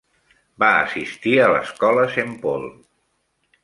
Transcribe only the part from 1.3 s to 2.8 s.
a l'Escola Saint Paul.